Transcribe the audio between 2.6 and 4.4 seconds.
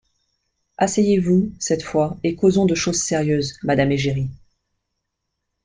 de choses Sérieuses, madame Égérie.